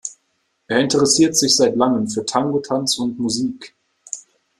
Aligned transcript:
Er 0.67 0.79
interessiert 0.79 1.37
sich 1.37 1.55
seit 1.55 1.75
langem 1.75 2.09
für 2.09 2.25
Tango-Tanz 2.25 2.97
und 2.97 3.19
-Musik. 3.19 3.75